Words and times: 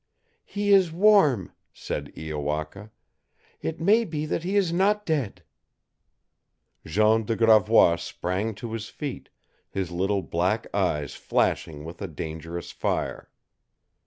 "He 0.45 0.73
is 0.73 0.91
warm," 0.91 1.51
said 1.71 2.11
Iowaka. 2.17 2.89
"It 3.61 3.79
may 3.79 4.03
be 4.03 4.25
that 4.25 4.43
he 4.43 4.55
is 4.55 4.73
not 4.73 5.05
dead." 5.05 5.43
Jean 6.83 7.23
de 7.23 7.35
Gravois 7.35 7.97
sprang 7.97 8.55
to 8.55 8.73
his 8.73 8.89
feet, 8.89 9.29
his 9.69 9.91
little 9.91 10.23
black 10.23 10.65
eyes 10.73 11.13
flashing 11.13 11.83
with 11.83 12.01
a 12.01 12.07
dangerous 12.07 12.71
fire. 12.71 13.29